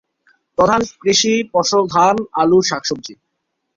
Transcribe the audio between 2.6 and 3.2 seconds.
শাকসবজি।